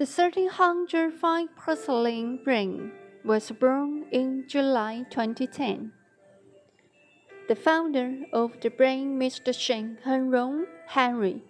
[0.00, 2.90] The 1305 porcelain ring
[3.22, 5.92] was born in July 2010.
[7.48, 9.52] The founder of the brain, Mr.
[9.52, 11.42] Shen Henrong Henry,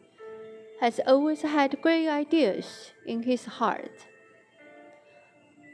[0.80, 4.08] has always had great ideas in his heart.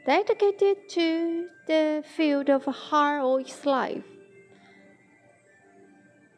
[0.04, 4.04] Dedicated to the field of heart all his life,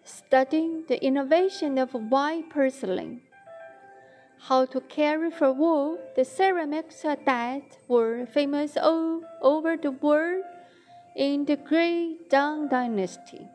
[0.04, 3.22] studying the innovation of white porcelain
[4.48, 10.42] how to carry forward the ceramics that were famous all over the world
[11.14, 13.46] in the Great Tang Dynasty.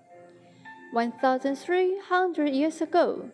[0.91, 3.31] 1,300 years ago,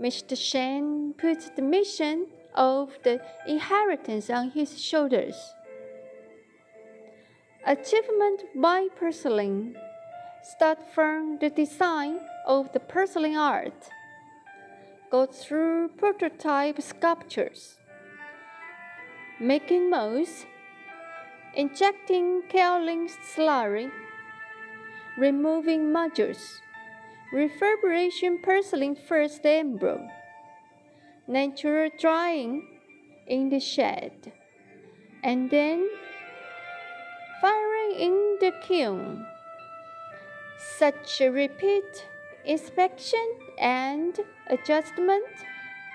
[0.00, 0.38] Mr.
[0.38, 5.34] Shen put the mission of the inheritance on his shoulders.
[7.66, 9.74] Achievement by porcelain
[10.44, 13.90] start from the design of the porcelain art
[15.10, 17.76] go through prototype sculptures,
[19.40, 20.46] making molds,
[21.54, 23.90] injecting kaolin slurry,
[25.16, 26.60] removing modules,
[27.32, 30.06] refurbishing porcelain first embryo,
[31.26, 32.66] natural drying
[33.26, 34.32] in the shed,
[35.22, 35.88] and then
[37.40, 39.26] firing in the kiln.
[40.78, 42.06] Such a repeat
[42.46, 43.26] inspection
[43.58, 45.26] and adjustment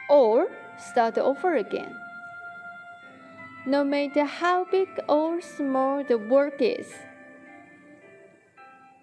[0.10, 1.96] or start over again.
[3.66, 6.88] No matter how big or small the work is,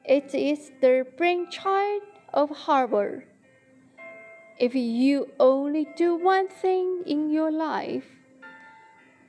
[0.04, 2.02] it is the brainchild
[2.34, 3.24] of Harvard.
[4.58, 8.06] If you only do one thing in your life,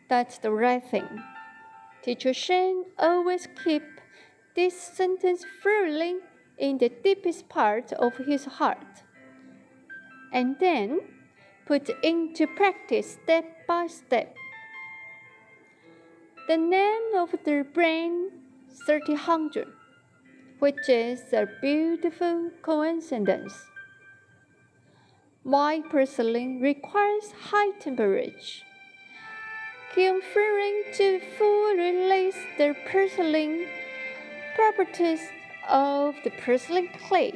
[0.09, 1.21] that's the right thing.
[2.01, 3.83] Teacher Shen always keep
[4.55, 6.15] this sentence firmly
[6.59, 9.03] in the deepest part of his heart,
[10.33, 10.99] and then
[11.65, 14.35] put into practice step by step.
[16.47, 18.31] The name of the brain
[18.85, 19.65] 3000,
[20.59, 23.53] which is a beautiful coincidence.
[25.43, 28.65] My porcelain requires high temperature.
[29.95, 33.67] Kiln firing to fully release the porcelain
[34.55, 35.21] properties
[35.69, 37.33] of the porcelain clay.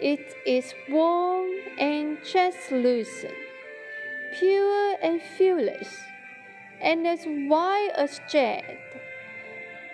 [0.00, 3.34] It is warm and translucent,
[4.38, 6.00] pure and fearless,
[6.80, 8.78] and as white as jet,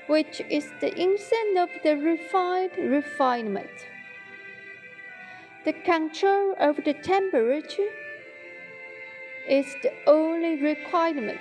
[0.07, 3.89] which is the essence of the refined refinement.
[5.65, 7.91] The control of the temperature
[9.49, 11.41] is the only requirement,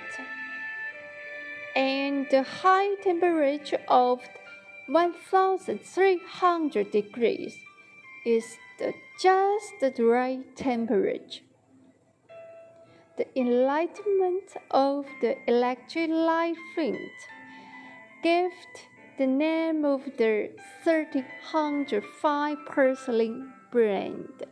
[1.76, 4.22] and the high temperature of
[4.88, 7.56] 1300 degrees
[8.24, 11.42] is the just the right temperature.
[13.16, 16.98] The enlightenment of the electric light field
[18.22, 18.50] gave
[19.18, 20.50] the name of the
[20.84, 24.46] 1305 porcelain brand.